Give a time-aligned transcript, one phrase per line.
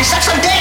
[0.00, 0.59] And suck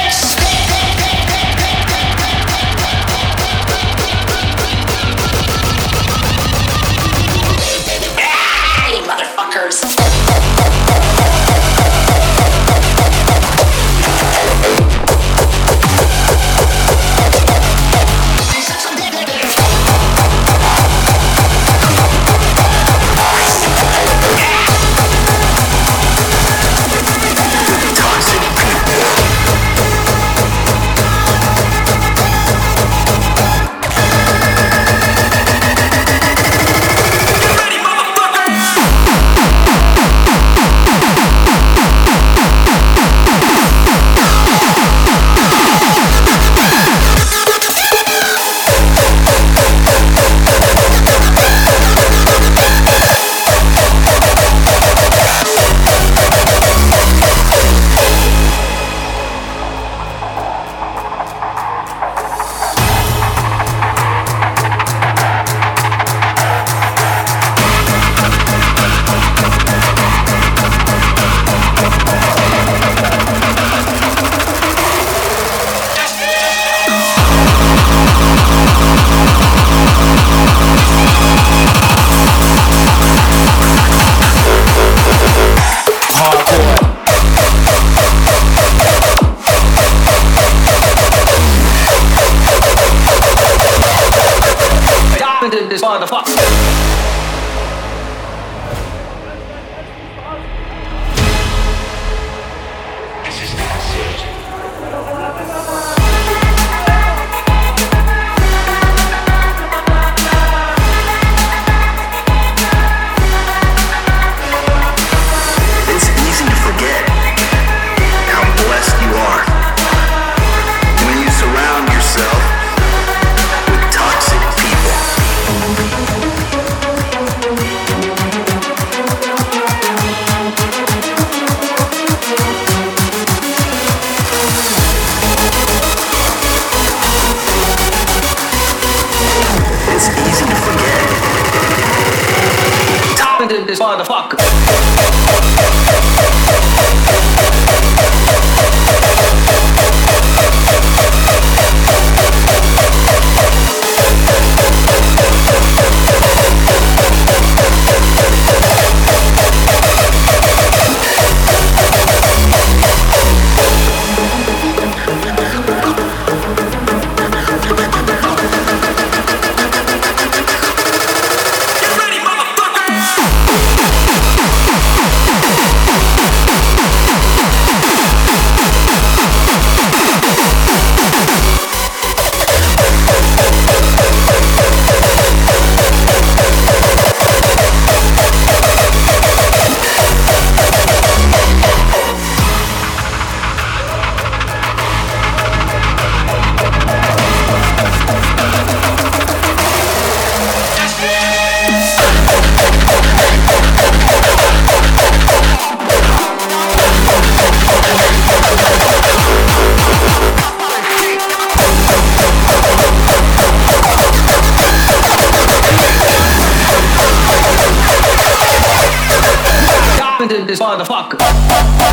[220.30, 221.89] This motherfucker.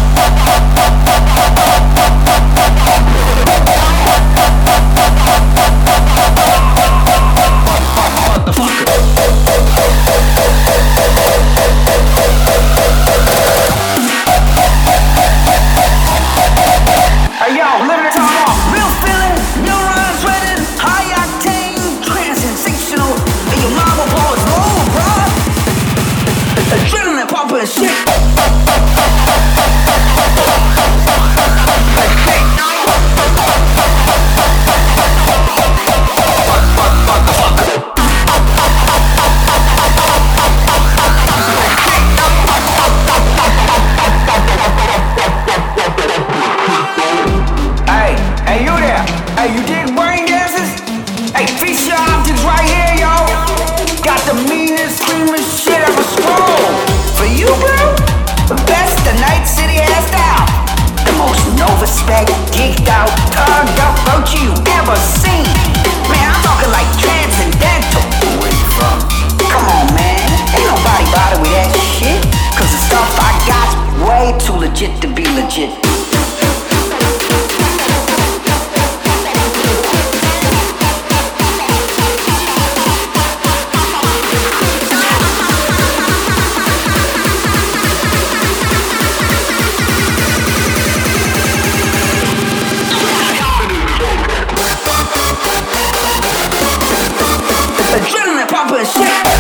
[98.77, 99.36] Adrenaline pumping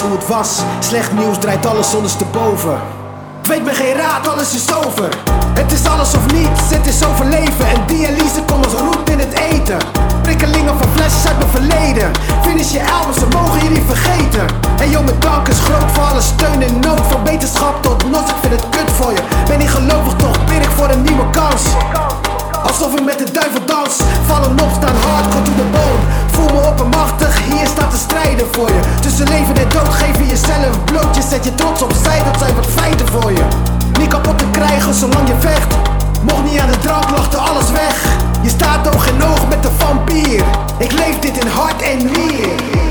[0.00, 0.58] hoe het was.
[0.78, 2.80] Slecht nieuws draait alles ondersteboven.
[3.42, 5.08] Ik weet me geen raad, alles is over.
[5.54, 7.66] Het is alles of niets, het is overleven.
[7.74, 9.78] En dialyse komt als roet in het eten.
[10.22, 12.10] Prikkelingen van flesjes uit mijn verleden.
[12.42, 14.46] Finish je album, ze mogen je niet vergeten.
[14.80, 17.06] En joh, mijn dank is groot voor alle steun en nood.
[17.08, 19.22] Van wetenschap tot nos, ik vind het kut voor je.
[19.48, 21.62] Ben niet gelovig, toch bid ik voor een nieuwe kans.
[22.62, 27.38] Alsof ik met de duivel dans Vallen opstaan, hardcore to the bone Voel me oppermachtig,
[27.50, 28.80] hier staat te strijden voor je.
[29.00, 32.54] Tussen leven en dood geef je jezelf bloot Je zet je trots opzij, dat zijn
[32.54, 33.44] wat feiten voor je.
[33.98, 35.74] Niet kapot te krijgen zolang je vecht.
[36.22, 38.04] Mocht niet aan de drank, lachte alles weg.
[38.42, 40.44] Je staat oog in oog met de vampier.
[40.78, 42.87] Ik leef dit in hart en nier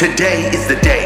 [0.00, 0.99] Today is the day.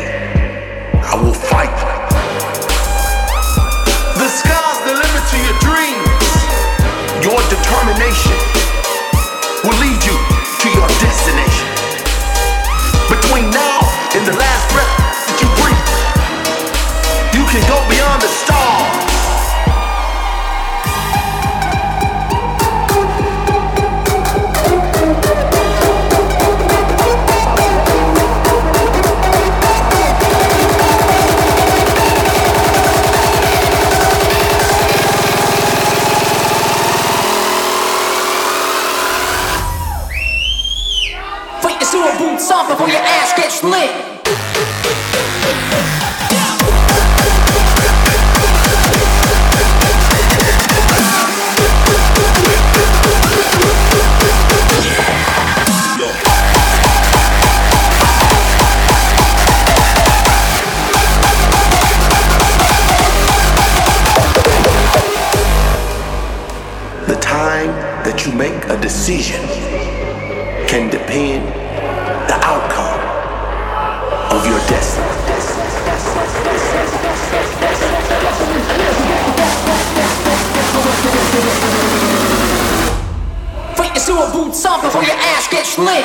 [84.15, 86.05] before your ass gets lit.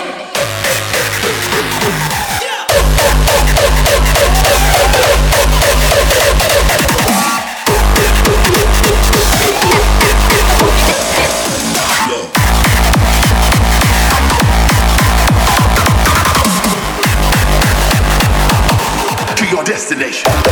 [19.35, 20.48] To your destination.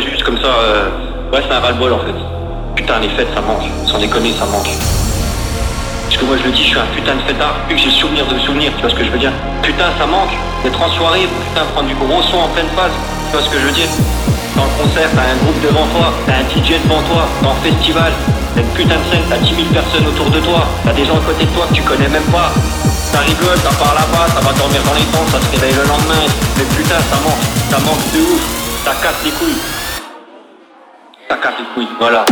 [0.00, 0.88] juste comme ça, euh,
[1.32, 2.14] ouais, c'est un ras-le-bol en fait.
[2.76, 3.66] Putain, les fêtes, ça manque.
[3.86, 4.70] Sans déconner, ça manque.
[6.04, 7.90] Parce que moi, je le dis, je suis un putain de fêtard, plus que j'ai
[7.90, 9.32] souvenir de souvenir, tu vois ce que je veux dire
[9.62, 10.32] Putain, ça manque.
[10.64, 12.92] D'être en soirée, putain, prendre du gros son en pleine phase,
[13.28, 13.88] tu vois ce que je veux dire
[14.56, 17.62] Dans le concert, t'as un groupe devant toi, t'as un DJ devant toi, dans le
[17.62, 18.10] festival,
[18.54, 21.18] t'as une putain de scène, t'as 10 000 personnes autour de toi, t'as des gens
[21.18, 22.50] à côté de toi que tu connais même pas.
[23.12, 25.86] Ça rigole, ça part là-bas, ça va dormir dans les temps, ça se réveille le
[25.86, 28.42] lendemain, mais putain, ça manque, ça manque de ouf,
[28.84, 29.77] ça casse les couilles
[31.28, 32.24] ta catégorie, voilà.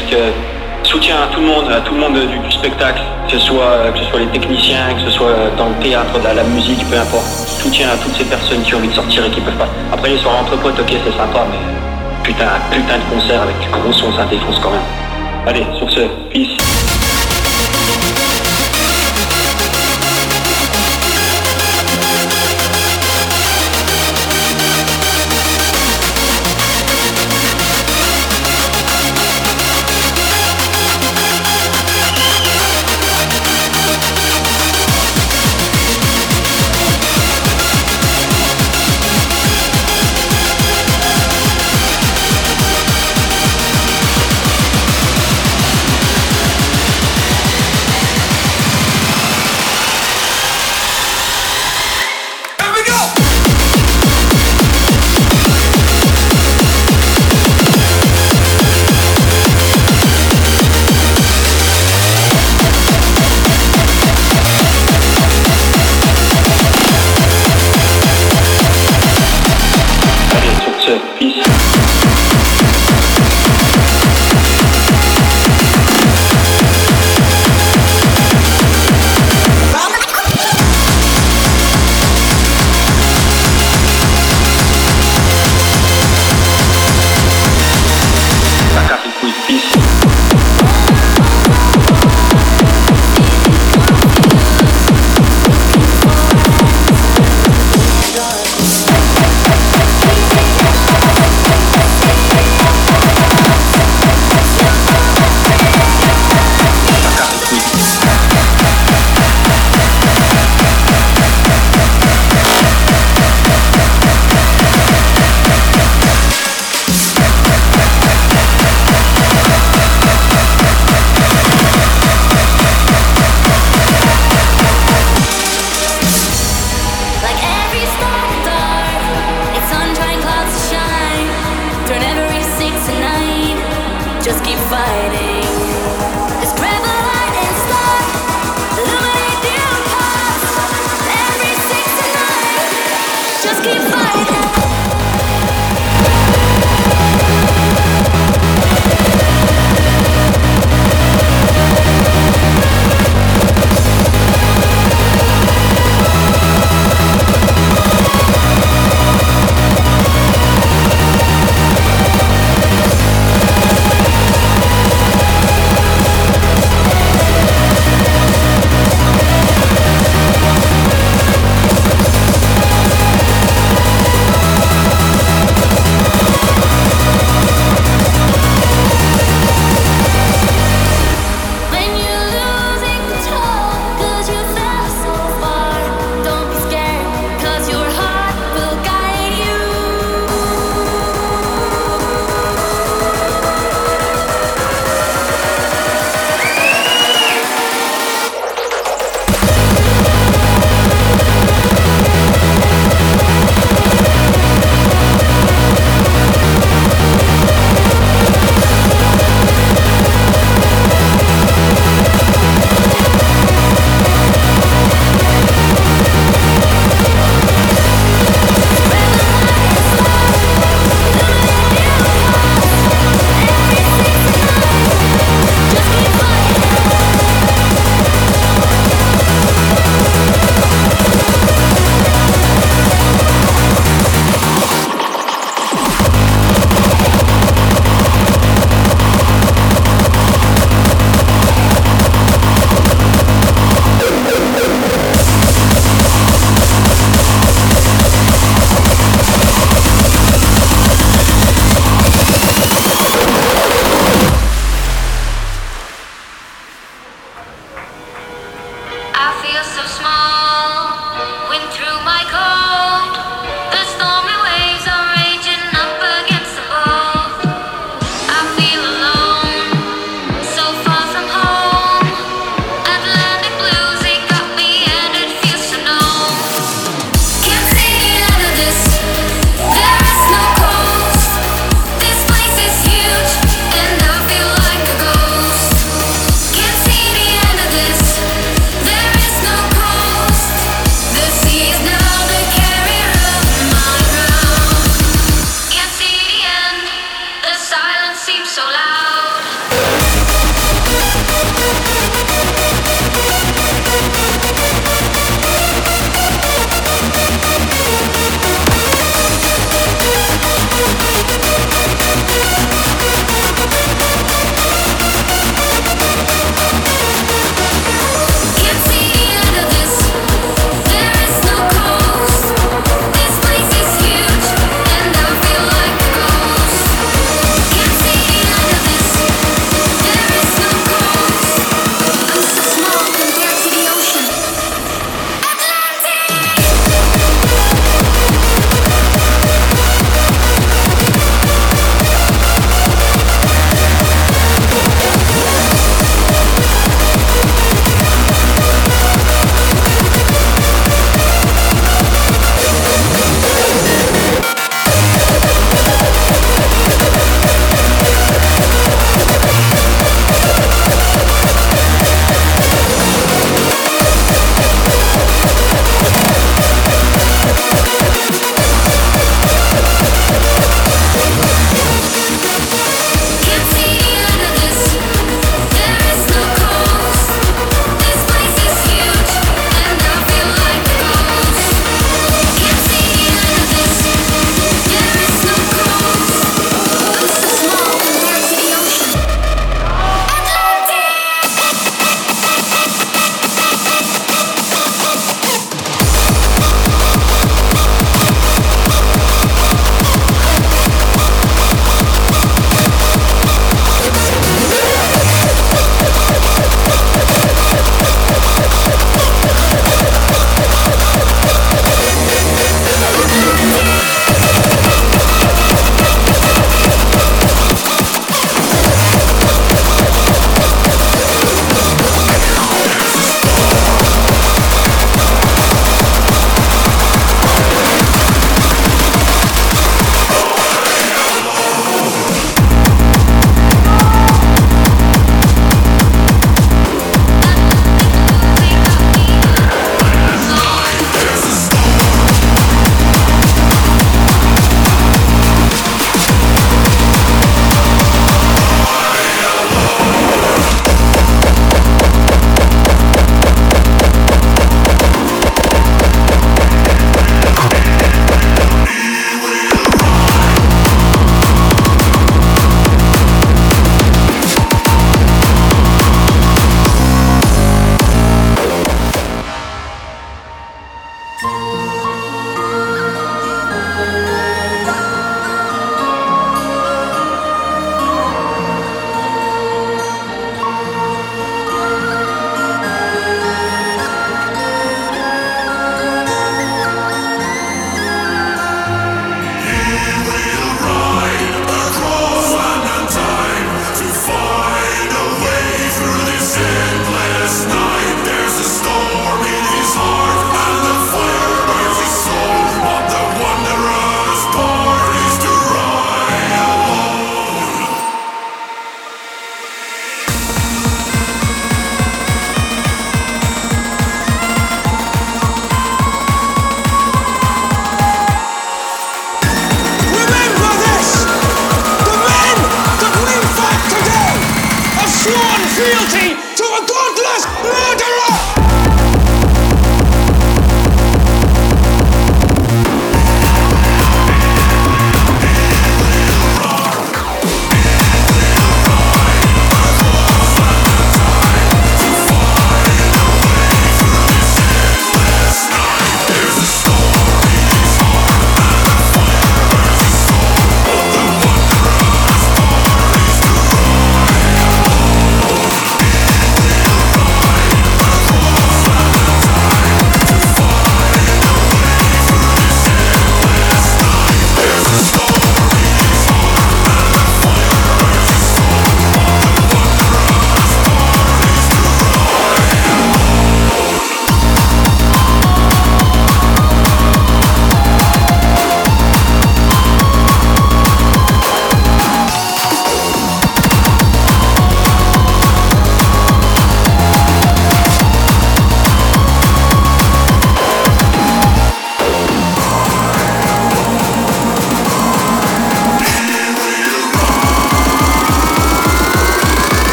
[0.00, 0.16] que
[0.82, 3.92] soutien à tout le monde, à tout le monde du, spectacle, que ce, soit, euh,
[3.92, 6.84] que ce soit les techniciens, que ce soit euh, dans le théâtre, dans la musique,
[6.90, 7.26] peu importe.
[7.62, 9.68] Soutien à toutes ces personnes qui ont envie de sortir et qui peuvent pas.
[9.92, 11.58] Après les soirs entre potes, ok, c'est sympa, mais
[12.22, 14.80] putain, putain de concert avec du gros son, ça défonce quand même.
[15.46, 16.63] Allez, sur ce, peace.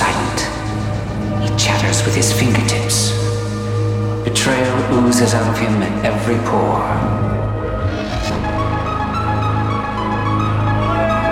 [0.00, 0.40] silent.
[1.44, 3.12] He chatters with his fingertips.
[4.24, 6.88] Betrayal oozes out of him at every pore.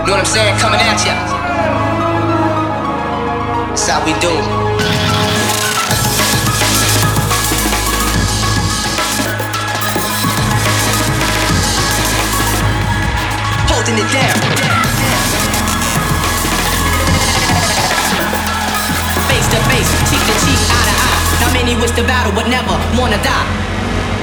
[0.01, 0.55] You know what I'm saying?
[0.59, 1.17] Coming at ya.
[3.71, 4.35] That's how we do.
[13.71, 14.38] Holding it down.
[21.69, 23.47] Many wish battle, but never wanna die.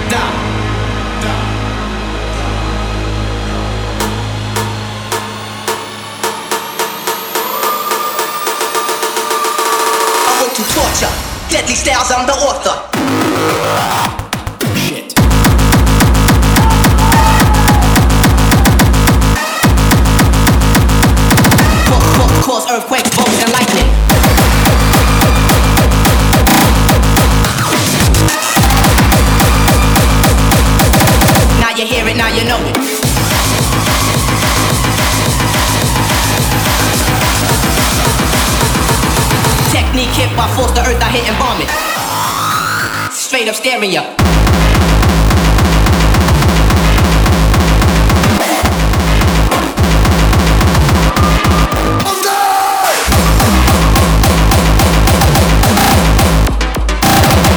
[0.10, 0.34] Die.
[10.28, 11.14] I went to torture,
[11.50, 14.15] deadly styles, I'm the author.
[40.46, 43.12] By force, the earth I hit and bomb it.
[43.12, 44.04] Straight up staring ya.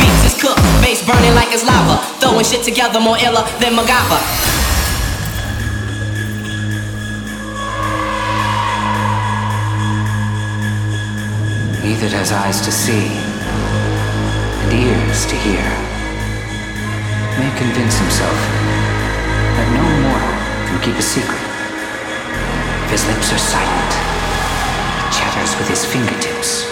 [0.01, 2.01] Beats is cooked, bass burning like it's lava.
[2.21, 4.58] Throwing shit together more iller than MacGyver.
[11.99, 15.67] That has eyes to see and ears to hear
[17.43, 18.39] may convince himself
[19.59, 20.35] that no mortal
[20.71, 21.43] can keep a secret.
[22.95, 26.71] His lips are silent, he chatters with his fingertips.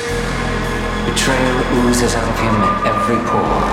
[1.11, 3.67] Betrayal oozes out of him at every pore.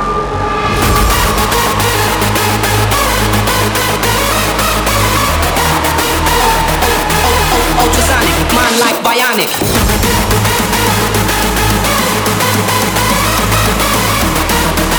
[7.78, 9.54] Ultrasonic, mind like bionic.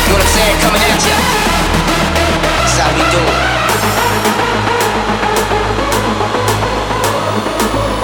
[0.04, 0.60] You know what I'm saying?
[0.60, 1.16] Coming at ya.
[2.60, 3.40] That's how we do it.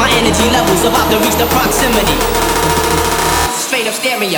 [0.00, 2.16] My energy levels about to reach the proximity.
[3.52, 4.32] Straight up staring